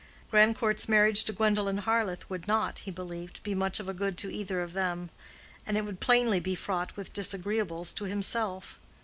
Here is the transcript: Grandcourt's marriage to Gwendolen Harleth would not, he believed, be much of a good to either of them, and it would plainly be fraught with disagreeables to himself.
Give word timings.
Grandcourt's 0.31 0.89
marriage 0.89 1.23
to 1.25 1.31
Gwendolen 1.31 1.77
Harleth 1.77 2.27
would 2.27 2.47
not, 2.47 2.79
he 2.79 2.89
believed, 2.89 3.43
be 3.43 3.53
much 3.53 3.79
of 3.79 3.87
a 3.87 3.93
good 3.93 4.17
to 4.17 4.31
either 4.33 4.59
of 4.61 4.73
them, 4.73 5.11
and 5.63 5.77
it 5.77 5.85
would 5.85 5.99
plainly 5.99 6.39
be 6.39 6.55
fraught 6.55 6.95
with 6.97 7.13
disagreeables 7.13 7.93
to 7.93 8.05
himself. 8.05 8.79